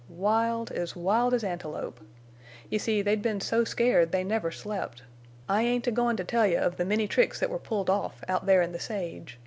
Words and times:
Wild—as 0.09 0.95
wild 0.95 1.31
as 1.31 1.43
antelope! 1.43 1.99
You 2.71 2.79
see, 2.79 3.03
they'd 3.03 3.21
been 3.21 3.39
so 3.39 3.63
scared 3.63 4.11
they 4.11 4.23
never 4.23 4.49
slept. 4.49 5.03
I 5.47 5.61
ain't 5.61 5.85
a 5.85 5.91
goin' 5.91 6.17
to 6.17 6.23
tell 6.23 6.47
you 6.47 6.57
of 6.57 6.77
the 6.77 6.85
many 6.85 7.07
tricks 7.07 7.39
that 7.39 7.51
were 7.51 7.59
pulled 7.59 7.87
off 7.87 8.23
out 8.27 8.47
there 8.47 8.63
in 8.63 8.71
the 8.71 8.79
sage. 8.79 9.37